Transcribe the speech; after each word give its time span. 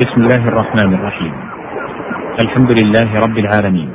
بسم 0.00 0.20
الله 0.20 0.48
الرحمن 0.48 0.94
الرحيم. 0.94 1.34
الحمد 2.44 2.70
لله 2.80 3.08
رب 3.20 3.38
العالمين. 3.38 3.90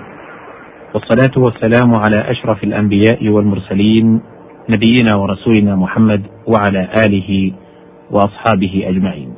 والصلاة 0.93 1.35
والسلام 1.37 1.95
على 2.05 2.31
أشرف 2.31 2.63
الأنبياء 2.63 3.29
والمرسلين 3.29 4.21
نبينا 4.69 5.15
ورسولنا 5.15 5.75
محمد 5.75 6.21
وعلى 6.47 6.89
آله 7.05 7.51
وأصحابه 8.11 8.83
أجمعين. 8.85 9.33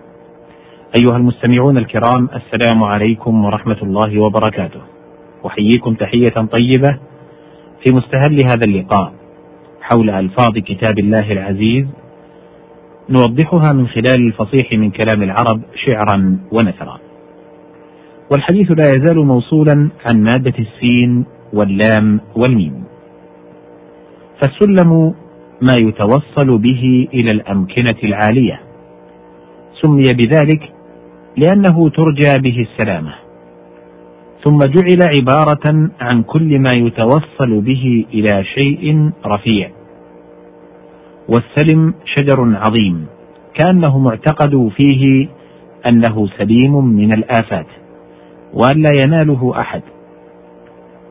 أيها 1.00 1.18
المستمعون 1.18 1.78
الكرام 1.78 2.30
السلام 2.36 2.84
عليكم 2.84 3.46
ورحمة 3.46 3.80
الله 3.84 4.20
وبركاته. 4.20 4.82
أحييكم 5.48 5.94
تحية 5.94 6.36
طيبة 6.52 6.98
في 7.84 7.96
مستهل 7.96 8.40
هذا 8.46 8.66
اللقاء 8.68 9.14
حول 9.82 10.10
ألفاظ 10.10 10.58
كتاب 10.58 11.00
الله 11.00 11.32
العزيز 11.32 11.88
نوضحها 13.10 13.74
من 13.74 13.88
خلال 13.88 14.28
الفصيح 14.28 14.74
من 14.74 14.92
كلام 14.92 15.24
العرب 15.24 15.62
شعرا 15.86 16.38
ونثرا. 16.52 17.00
والحديث 18.32 18.72
لا 18.72 18.96
يزال 18.96 19.26
موصولا 19.26 19.90
عن 20.06 20.24
مادة 20.24 20.54
السين 20.60 21.26
واللام 21.54 22.20
والميم. 22.36 22.84
فالسلم 24.42 25.14
ما 25.62 25.76
يتوصل 25.82 26.58
به 26.58 27.08
إلى 27.14 27.30
الأمكنة 27.34 27.96
العالية. 28.04 28.62
سمي 29.82 30.04
بذلك 30.14 30.74
لأنه 31.38 31.90
ترجى 31.90 32.40
به 32.40 32.68
السلامة. 32.72 33.14
ثم 34.44 34.60
جعل 34.60 35.10
عبارة 35.18 35.90
عن 36.02 36.24
كل 36.24 36.60
ما 36.60 36.72
يتوصل 36.76 37.62
به 37.62 38.06
إلى 38.14 38.44
شيء 38.44 39.12
رفيع 39.26 39.77
والسلم 41.30 41.94
شجر 42.06 42.56
عظيم. 42.56 43.06
كأنه 43.54 44.00
معتقد 44.00 44.70
فيه 44.76 45.28
أنه 45.90 46.28
سليم 46.38 46.86
من 46.86 47.10
الآفات 47.18 47.66
وأن 48.54 48.82
لا 48.82 48.92
يناله 49.06 49.54
أحد. 49.60 49.82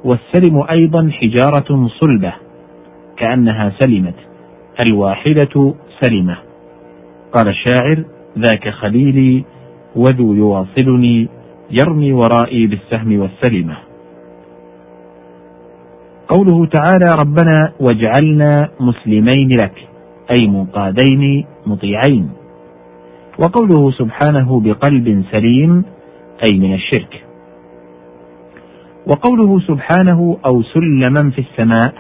والسلم 0.05 0.65
أيضا 0.71 1.11
حجارة 1.11 1.89
صلبة 1.89 2.33
كأنها 3.17 3.73
سلمت. 3.81 4.15
الواحدة 4.81 5.75
سلمة. 6.01 6.37
قال 7.33 7.49
الشاعر 7.49 8.05
ذاك 8.39 8.69
خليلي 8.69 9.45
وذو 9.97 10.35
يواصلني 10.35 11.29
يرمي 11.81 12.13
ورائي 12.13 12.67
بالسهم 12.67 13.21
والسلمة. 13.21 13.77
قوله 16.29 16.67
تعالى 16.67 17.09
ربنا 17.21 17.73
واجعلنا 17.81 18.69
مسلمين 18.81 19.49
لك. 19.61 19.89
أي 20.31 20.47
منقادين 20.47 21.45
مطيعين. 21.67 22.31
وقوله 23.39 23.91
سبحانه 23.91 24.61
بقلب 24.61 25.25
سليم 25.31 25.85
أي 26.49 26.59
من 26.59 26.75
الشرك. 26.75 27.25
وقوله 29.07 29.61
سبحانه 29.61 30.39
أو 30.47 30.63
سلما 30.63 31.31
في 31.31 31.39
السماء 31.39 31.95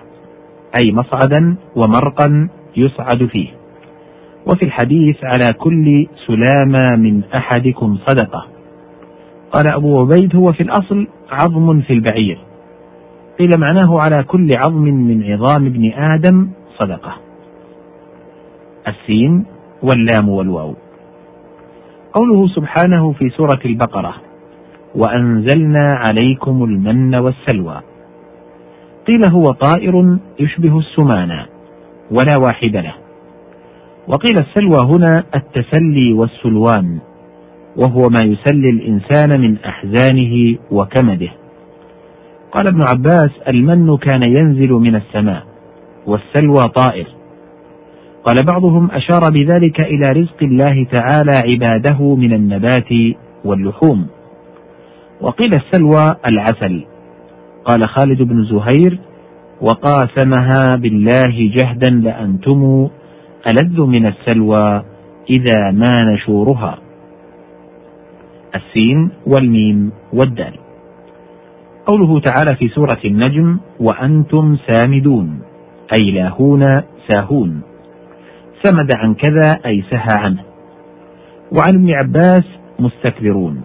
أي 0.85 0.93
مصعدا 0.93 1.57
ومرقا 1.77 2.49
يصعد 2.77 3.25
فيه. 3.25 3.49
وفي 4.47 4.65
الحديث 4.65 5.17
على 5.25 5.53
كل 5.53 6.07
سلامة 6.27 6.97
من 6.97 7.23
أحدكم 7.35 7.99
صدقة. 8.07 8.47
قال 9.53 9.75
أبو 9.75 10.01
عبيد 10.01 10.37
هو 10.37 10.53
في 10.53 10.63
الأصل 10.63 11.07
عظم 11.31 11.81
في 11.81 11.93
البعير. 11.93 12.39
قيل 13.39 13.51
معناه 13.69 14.01
على 14.01 14.23
كل 14.23 14.51
عظم 14.57 14.85
من 14.85 15.33
عظام 15.33 15.67
ابن 15.67 15.93
آدم 15.93 16.49
صدقة. 16.79 17.26
السين 18.89 19.45
واللام 19.83 20.29
والواو. 20.29 20.75
قوله 22.12 22.47
سبحانه 22.48 23.12
في 23.12 23.31
سورة 23.31 23.61
البقرة 23.65 24.15
وأنزلنا 24.95 25.95
عليكم 25.95 26.65
المن 26.65 27.14
والسلوى 27.14 27.81
قيل 29.07 29.31
هو 29.31 29.53
طائر 29.53 30.19
يشبه 30.41 30.79
السمانة 30.79 31.47
ولا 32.11 32.39
واحد 32.47 32.77
له. 32.77 32.95
وقيل 34.08 34.35
السلوى 34.41 34.97
هنا 34.97 35.24
التسلي 35.35 36.13
والسلوان 36.13 36.98
وهو 37.77 38.08
ما 38.08 38.20
يسلي 38.24 38.70
الإنسان 38.70 39.41
من 39.41 39.57
أحزانه 39.58 40.58
وكمده. 40.70 41.30
قال 42.53 42.64
ابن 42.68 42.80
عباس 42.83 43.30
المن 43.48 43.97
كان 43.97 44.20
ينزل 44.29 44.70
من 44.73 44.95
السماء 44.97 45.42
والسلوى 46.07 46.68
طائر 46.68 47.07
قال 48.27 48.37
بعضهم 48.47 48.91
أشار 48.91 49.20
بذلك 49.31 49.81
إلى 49.81 50.13
رزق 50.13 50.42
الله 50.42 50.85
تعالى 50.85 51.33
عباده 51.33 52.14
من 52.14 52.33
النبات 52.33 52.89
واللحوم. 53.45 54.07
وقيل 55.20 55.55
السلوى 55.55 56.17
العسل. 56.27 56.85
قال 57.65 57.81
خالد 57.89 58.23
بن 58.23 58.45
زهير 58.45 58.98
وقاسمها 59.61 60.77
بالله 60.77 61.51
جهدا 61.57 61.91
لأنتم 61.91 62.89
ألذ 63.51 63.81
من 63.81 64.07
السلوى 64.07 64.83
إذا 65.31 65.70
ما 65.70 66.15
نشورها. 66.15 66.79
السين 68.55 69.11
والميم 69.27 69.92
والدال. 70.13 70.55
قوله 71.86 72.20
تعالى 72.20 72.57
في 72.57 72.69
سورة 72.69 73.01
النجم 73.05 73.59
وأنتم 73.81 74.57
سامدون 74.70 75.39
أي 76.01 76.11
لاهون 76.11 76.83
ساهون. 77.09 77.76
سمد 78.62 78.89
عن 78.98 79.14
كذا 79.14 79.61
أي 79.67 79.84
سهى 79.90 80.17
عنه. 80.18 80.42
وعن 81.52 81.74
ابن 81.74 81.90
عباس 81.90 82.44
مستكبرون. 82.78 83.62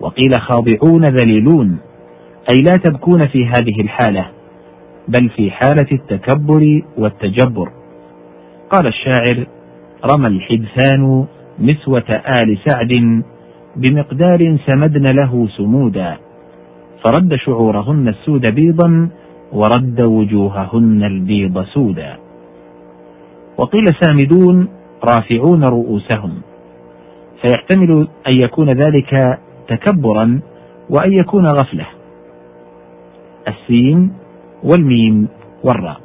وقيل 0.00 0.40
خاضعون 0.40 1.04
ذليلون. 1.04 1.78
أي 2.50 2.62
لا 2.62 2.76
تبكون 2.76 3.26
في 3.26 3.46
هذه 3.46 3.80
الحالة 3.80 4.26
بل 5.08 5.28
في 5.28 5.50
حالة 5.50 5.86
التكبر 5.92 6.82
والتجبر. 6.98 7.68
قال 8.70 8.86
الشاعر 8.86 9.46
رمى 10.12 10.26
الحدثان 10.26 11.26
نسوة 11.60 12.22
آل 12.42 12.58
سعد 12.68 13.22
بمقدار 13.76 14.58
سمدن 14.66 15.04
له 15.14 15.48
سمودا. 15.56 16.16
فرد 17.04 17.34
شعورهن 17.34 18.08
السود 18.08 18.46
بيضا 18.46 19.08
ورد 19.52 20.00
وجوههن 20.00 21.04
البيض 21.04 21.64
سودا. 21.64 22.21
وقيل 23.58 23.84
سامدون 24.00 24.68
رافعون 25.04 25.64
رؤوسهم. 25.64 26.32
فيحتمل 27.42 28.08
أن 28.26 28.32
يكون 28.40 28.68
ذلك 28.68 29.38
تكبرا 29.68 30.40
وأن 30.90 31.12
يكون 31.12 31.46
غفلة. 31.46 31.86
السين 33.48 34.12
والميم 34.64 35.28
والراء. 35.64 36.00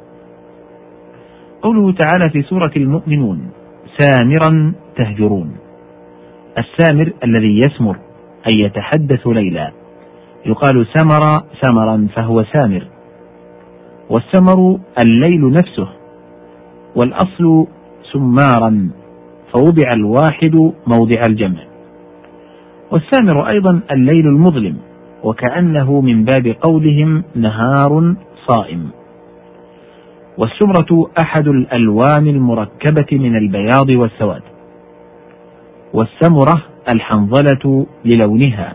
قوله 1.62 1.92
تعالى 1.92 2.30
في 2.30 2.42
سورة 2.42 2.72
المؤمنون 2.76 3.50
سامرا 3.98 4.72
تهجرون. 4.96 5.56
السامر 6.58 7.12
الذي 7.24 7.58
يسمر 7.58 7.96
أي 8.46 8.60
يتحدث 8.60 9.26
ليلا. 9.26 9.72
يقال 10.46 10.86
سمر 10.86 11.42
سمرا 11.62 12.06
فهو 12.14 12.44
سامر. 12.44 12.86
والسمر 14.10 14.78
الليل 15.04 15.52
نفسه 15.52 15.97
والأصل 16.98 17.66
سمارا 18.12 18.90
فوضع 19.52 19.92
الواحد 19.92 20.72
موضع 20.86 21.22
الجمع. 21.28 21.58
والسامر 22.92 23.48
أيضا 23.48 23.80
الليل 23.90 24.26
المظلم 24.26 24.76
وكأنه 25.24 26.00
من 26.00 26.24
باب 26.24 26.46
قولهم 26.46 27.24
نهار 27.34 28.14
صائم. 28.46 28.90
والسمرة 30.38 31.10
أحد 31.22 31.48
الألوان 31.48 32.26
المركبة 32.26 33.06
من 33.12 33.36
البياض 33.36 33.88
والسواد. 33.90 34.42
والسمرة 35.94 36.62
الحنظلة 36.88 37.86
للونها. 38.04 38.74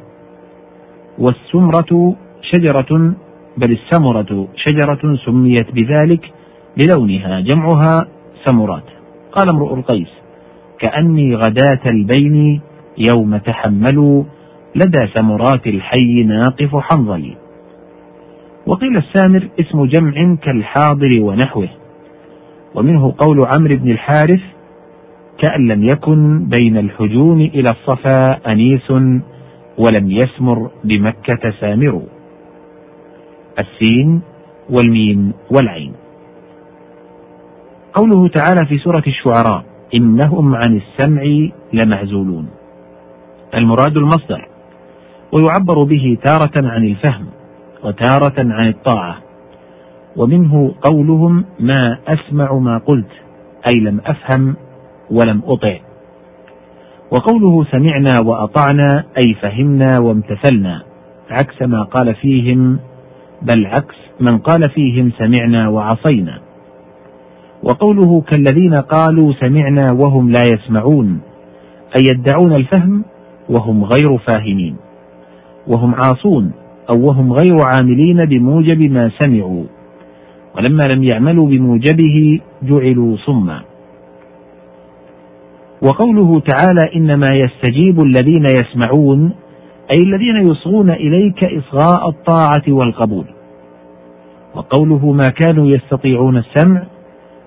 والسمرة 1.20 2.16
شجرة 2.42 3.14
بل 3.58 3.72
السمرة 3.72 4.48
شجرة 4.56 5.16
سميت 5.26 5.72
بذلك 5.72 6.34
للونها 6.78 7.40
جمعها 7.40 8.08
سمرات. 8.46 8.84
قال 9.32 9.50
امرؤ 9.50 9.74
القيس 9.74 10.10
كأني 10.80 11.36
غداة 11.36 11.80
البين 11.86 12.62
يوم 12.98 13.38
تحملوا 13.38 14.24
لدى 14.76 15.08
سمرات 15.14 15.68
الحي 15.68 16.24
ناقف 16.24 16.76
حنظلي. 16.76 17.38
وقيل 18.68 18.98
السامر 18.98 19.48
اسم 19.60 19.86
جمع 19.86 20.36
كالحاضر 20.36 21.22
ونحوه 21.22 21.70
ومنه 22.76 23.14
قول 23.18 23.38
عمرو 23.56 23.76
بن 23.76 23.92
الحارث 23.92 24.42
كأن 25.38 25.68
لم 25.68 25.84
يكن 25.84 26.46
بين 26.58 26.78
الهجوم 26.78 27.42
إلى 27.42 27.70
الصفا 27.70 28.40
أنيس 28.54 28.92
ولم 29.78 30.12
يسمر 30.12 30.72
بمكة 30.84 31.52
سامر. 31.60 32.02
السين 33.60 34.22
والميم 34.70 35.34
والعين. 35.52 35.94
قوله 37.94 38.28
تعالى 38.28 38.66
في 38.66 38.78
سورة 38.78 39.04
الشعراء 39.08 39.64
إنهم 39.96 40.56
عن 40.56 40.82
السمع 40.82 41.24
لمعزولون 41.74 42.50
المراد 43.60 43.98
المصدر 43.98 44.48
ويعبر 45.32 45.84
به 45.84 46.18
تارة 46.26 46.68
عن 46.70 46.84
الفهم 46.84 47.26
وتارة 47.84 48.34
عن 48.38 48.68
الطاعة. 48.68 49.18
ومنه 50.16 50.76
قولهم 50.82 51.46
ما 51.60 51.98
أسمع 52.08 52.54
ما 52.54 52.78
قلت 52.78 53.12
أي 53.74 53.80
لم 53.80 54.02
أفهم 54.06 54.56
ولم 55.12 55.42
أطع. 55.46 55.78
وقوله 57.12 57.66
سمعنا 57.72 58.12
وأطعنا 58.26 59.04
أي 59.26 59.34
فهمنا 59.34 60.00
وامتثلنا 60.00 60.84
عكس 61.30 61.62
ما 61.62 61.84
قال 61.84 62.16
فيهم 62.16 62.80
بل 63.42 63.66
عكس 63.66 63.96
من 64.20 64.38
قال 64.38 64.70
فيهم 64.70 65.12
سمعنا 65.18 65.70
وعصينا. 65.70 66.43
وقوله 67.64 68.22
كالذين 68.22 68.74
قالوا 68.74 69.34
سمعنا 69.34 69.92
وهم 69.92 70.32
لا 70.32 70.44
يسمعون 70.44 71.22
أي 71.98 72.04
يدعون 72.10 72.54
الفهم 72.54 73.04
وهم 73.50 73.84
غير 73.84 74.18
فاهمين 74.18 74.76
وهم 75.68 75.96
عاصون 75.96 76.52
أو 76.90 77.08
وهم 77.08 77.34
غير 77.34 77.58
عاملين 77.62 78.26
بموجب 78.26 78.92
ما 78.92 79.12
سمعوا 79.20 79.64
ولما 80.58 80.84
لم 80.96 81.04
يعملوا 81.04 81.48
بموجبه 81.48 82.40
جعلوا 82.64 83.18
صما. 83.18 83.62
وقوله 85.82 86.40
تعالى 86.40 86.96
إنما 86.96 87.28
يستجيب 87.36 88.00
الذين 88.00 88.46
يسمعون 88.56 89.32
أي 89.92 90.00
الذين 90.06 90.52
يصغون 90.52 90.90
إليك 90.90 91.44
إصغاء 91.44 92.10
الطاعة 92.10 92.64
والقبول. 92.68 93.26
وقوله 94.56 95.12
ما 95.12 95.28
كانوا 95.28 95.68
يستطيعون 95.68 96.38
السمع 96.38 96.84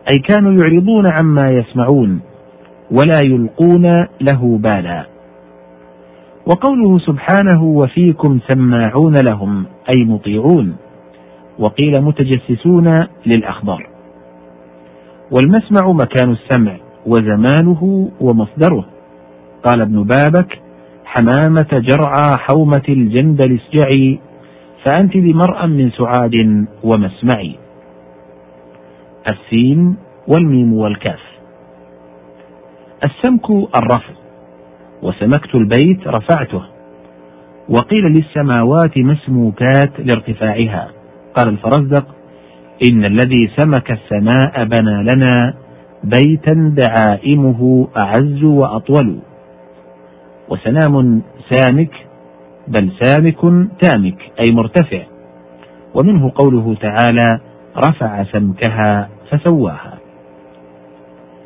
أي 0.08 0.18
كانوا 0.18 0.52
يعرضون 0.52 1.06
عما 1.06 1.50
يسمعون 1.50 2.20
ولا 2.90 3.20
يلقون 3.24 4.06
له 4.20 4.58
بالا. 4.58 5.06
وقوله 6.46 6.98
سبحانه 6.98 7.62
وفيكم 7.64 8.38
سماعون 8.48 9.14
لهم 9.14 9.64
أي 9.96 10.04
مطيعون. 10.04 10.76
وقيل 11.58 12.02
متجسسون 12.02 13.06
للأخبار. 13.26 13.86
والمسمع 15.30 15.92
مكان 15.92 16.30
السمع 16.32 16.76
وزمانه 17.06 18.10
ومصدره. 18.20 18.84
قال 19.64 19.80
ابن 19.80 20.02
بابك 20.02 20.58
حمامة 21.04 21.68
جرعى 21.72 22.36
حومة 22.36 22.82
الجندل 22.88 23.58
اسجعي 23.60 24.18
فأنت 24.84 25.16
بمرأى 25.16 25.66
من 25.66 25.90
سعاد 25.90 26.66
ومسمعي. 26.84 27.65
السين 29.31 29.96
والميم 30.28 30.73
والكاف. 30.73 31.20
السمك 33.05 33.50
الرفع. 33.50 34.14
وسمكت 35.02 35.55
البيت 35.55 36.08
رفعته. 36.08 36.62
وقيل 37.69 38.05
للسماوات 38.05 38.99
مسموكات 38.99 39.93
لارتفاعها. 39.99 40.88
قال 41.34 41.49
الفرزدق 41.49 42.06
إن 42.90 43.05
الذي 43.05 43.50
سمك 43.56 43.90
السماء 43.90 44.64
بنى 44.64 45.02
لنا 45.02 45.55
بيتا 46.05 46.75
دعائمه 46.76 47.88
أعز 47.96 48.43
وأطول. 48.43 49.19
وسنام 50.49 51.23
سامك 51.50 51.90
بل 52.69 52.93
سامك 53.05 53.69
تامك 53.82 54.19
أي 54.40 54.52
مرتفع. 54.52 55.02
ومنه 55.94 56.32
قوله 56.34 56.76
تعالى 56.81 57.40
رفع 57.76 58.25
سمكها 58.25 59.15
فسواها. 59.31 59.99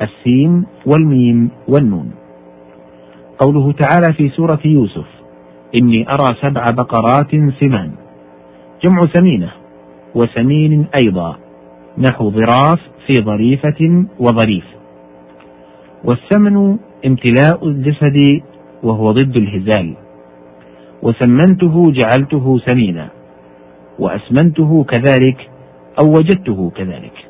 السين 0.03 0.65
والميم 0.87 1.51
والنون. 1.69 2.11
قوله 3.39 3.73
تعالى 3.73 4.13
في 4.13 4.29
سورة 4.29 4.61
يوسف 4.65 5.07
إني 5.75 6.09
أرى 6.09 6.27
سبع 6.43 6.71
بقرات 6.71 7.31
سمان. 7.31 7.91
جمع 8.85 9.07
سمينة 9.07 9.51
وسمين 10.15 10.87
أيضا 11.03 11.37
نحو 11.99 12.31
ظراف 12.31 12.81
في 13.07 13.15
ظريفة 13.15 14.05
وظريف. 14.21 14.65
والسمن 16.05 16.79
امتلاء 17.07 17.69
الجسد 17.69 18.43
وهو 18.83 19.13
ضد 19.13 19.37
الهزال. 19.37 19.95
وسمنته 21.03 21.93
جعلته 21.93 22.59
سمينا 22.59 23.09
وأسمنته 23.99 24.85
كذلك 24.85 25.51
أو 26.03 26.11
وجدته 26.11 26.71
كذلك. 26.77 27.30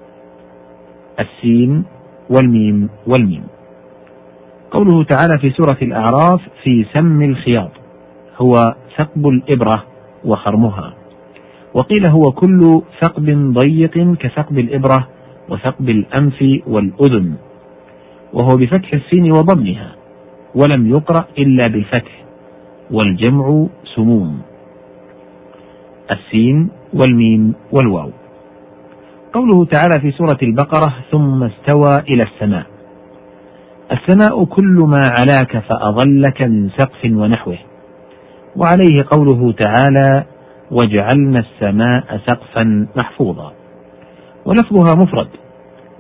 السين 1.20 1.84
والميم 2.31 2.88
والميم. 3.06 3.44
قوله 4.70 5.05
تعالى 5.05 5.38
في 5.38 5.50
سورة 5.50 5.78
الأعراف 5.82 6.40
في 6.62 6.84
سم 6.93 7.22
الخياط 7.22 7.70
هو 8.37 8.75
ثقب 8.99 9.28
الإبرة 9.28 9.84
وخرمها. 10.25 10.94
وقيل 11.75 12.06
هو 12.06 12.22
كل 12.22 12.82
ثقب 13.00 13.52
ضيق 13.52 14.17
كثقب 14.17 14.58
الإبرة 14.58 15.08
وثقب 15.49 15.88
الأنف 15.88 16.44
والأذن. 16.67 17.34
وهو 18.32 18.56
بفتح 18.56 18.93
السين 18.93 19.32
وضمها 19.32 19.93
ولم 20.55 20.90
يقرأ 20.90 21.25
إلا 21.38 21.66
بالفتح 21.66 22.25
والجمع 22.90 23.66
سموم. 23.94 24.43
السين 26.11 26.70
والميم 26.94 27.55
والواو. 27.73 28.19
قوله 29.32 29.64
تعالى 29.64 30.00
في 30.00 30.10
سورة 30.10 30.38
البقرة 30.42 30.94
ثم 31.10 31.44
استوى 31.44 31.98
إلى 32.08 32.22
السماء. 32.22 32.66
السماء 33.92 34.44
كل 34.44 34.84
ما 34.88 35.02
علاك 35.18 35.58
فأظلك 35.58 36.42
من 36.42 36.70
سقف 36.78 37.04
ونحوه. 37.04 37.58
وعليه 38.56 39.04
قوله 39.10 39.52
تعالى 39.52 40.24
وجعلنا 40.70 41.38
السماء 41.38 42.20
سقفا 42.26 42.86
محفوظا. 42.96 43.52
ولفظها 44.44 45.02
مفرد 45.02 45.28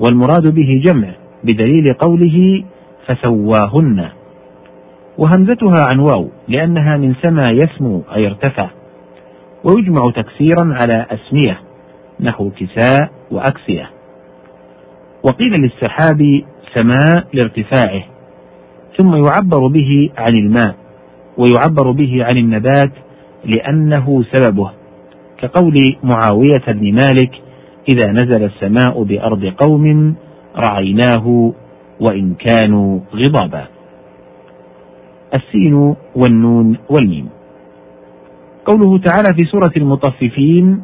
والمراد 0.00 0.54
به 0.54 0.82
جمع 0.86 1.08
بدليل 1.44 1.94
قوله 1.94 2.64
فسواهن. 3.06 4.08
وهمزتها 5.18 5.84
عن 5.88 5.98
واو 5.98 6.28
لأنها 6.48 6.96
من 6.96 7.14
سما 7.22 7.44
يسمو 7.50 8.02
أي 8.14 8.26
ارتفع 8.26 8.70
ويجمع 9.64 10.10
تكسيرا 10.10 10.76
على 10.82 11.06
أسمية. 11.10 11.69
نحو 12.20 12.50
كساء 12.50 13.10
وأكسية. 13.30 13.90
وقيل 15.22 15.52
للسحاب 15.52 16.42
سماء 16.74 17.26
لارتفاعه 17.34 18.02
ثم 18.96 19.14
يعبر 19.14 19.66
به 19.66 20.10
عن 20.16 20.36
الماء 20.36 20.74
ويعبر 21.38 21.90
به 21.90 22.24
عن 22.24 22.38
النبات 22.38 22.92
لأنه 23.44 24.24
سببه 24.32 24.70
كقول 25.38 25.74
معاوية 26.04 26.64
بن 26.68 26.92
مالك 26.92 27.30
إذا 27.88 28.12
نزل 28.12 28.44
السماء 28.44 29.02
بأرض 29.02 29.44
قوم 29.44 30.14
رعيناه 30.64 31.52
وإن 32.00 32.34
كانوا 32.34 33.00
غضابا. 33.14 33.66
السين 35.34 35.94
والنون 36.14 36.76
والميم. 36.90 37.28
قوله 38.66 38.98
تعالى 38.98 39.34
في 39.38 39.46
سورة 39.50 39.72
المطففين 39.76 40.82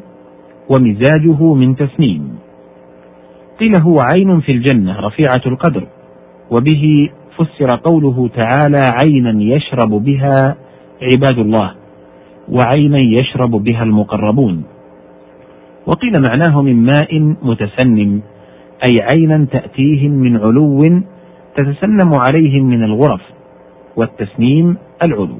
ومزاجه 0.69 1.53
من 1.53 1.75
تسنيم. 1.75 2.37
قيل 3.59 3.81
هو 3.81 3.97
عين 4.01 4.39
في 4.39 4.51
الجنة 4.51 4.99
رفيعة 4.99 5.41
القدر. 5.45 5.87
وبه 6.51 7.09
فسر 7.37 7.75
قوله 7.75 8.29
تعالى 8.35 8.81
عينا 9.03 9.43
يشرب 9.55 9.89
بها 9.89 10.55
عباد 11.01 11.39
الله 11.39 11.71
وعينا 12.49 12.99
يشرب 12.99 13.51
بها 13.51 13.83
المقربون. 13.83 14.63
وقيل 15.85 16.21
معناه 16.29 16.61
من 16.61 16.85
ماء 16.85 17.19
متسنم 17.41 18.21
أي 18.85 19.01
عينا 19.13 19.47
تأتيهم 19.51 20.11
من 20.11 20.37
علو 20.37 20.83
تتسنم 21.55 22.13
عليهم 22.13 22.65
من 22.65 22.83
الغرف 22.83 23.21
والتسنيم 23.95 24.77
العلو. 25.03 25.39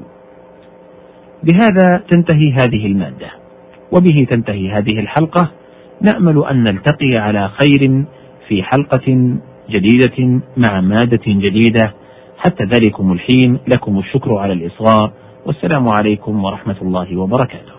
بهذا 1.44 2.02
تنتهي 2.10 2.52
هذه 2.52 2.86
المادة. 2.86 3.30
وبه 3.92 4.26
تنتهي 4.30 4.70
هذه 4.70 5.00
الحلقة. 5.00 5.50
نأمل 6.00 6.44
أن 6.50 6.62
نلتقي 6.62 7.16
على 7.16 7.48
خير 7.48 8.04
في 8.48 8.62
حلقة 8.62 9.36
جديدة 9.70 10.40
مع 10.56 10.80
مادة 10.80 11.22
جديدة. 11.26 11.94
حتى 12.38 12.64
ذلكم 12.64 13.12
الحين 13.12 13.58
لكم 13.68 13.98
الشكر 13.98 14.34
على 14.34 14.52
الإصغاء. 14.52 15.12
والسلام 15.46 15.88
عليكم 15.88 16.44
ورحمة 16.44 16.76
الله 16.82 17.16
وبركاته. 17.16 17.77